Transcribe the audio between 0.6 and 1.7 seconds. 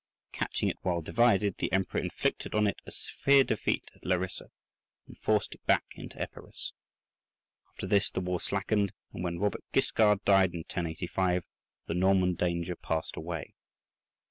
it while divided,